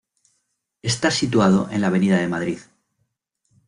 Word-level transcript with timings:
Está 0.81 1.11
situado 1.11 1.69
en 1.69 1.81
la 1.81 1.87
Avenida 1.89 2.17
de 2.17 2.27
Madrid. 2.27 2.57